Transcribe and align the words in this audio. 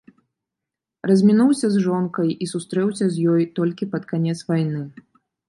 Размінуўся 1.11 1.67
з 1.73 1.81
жонкай 1.85 2.29
і 2.47 2.47
сустрэўся 2.53 3.05
з 3.11 3.15
ёй 3.35 3.47
толькі 3.61 3.91
пад 3.93 4.03
канец 4.15 4.37
вайны. 4.51 4.83